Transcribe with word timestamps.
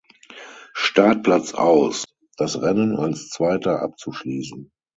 Startplatz 0.73 1.53
aus, 1.53 2.05
das 2.35 2.59
Rennen 2.59 2.95
als 2.97 3.29
Zweiter 3.29 3.83
abzuschließen. 3.83 4.71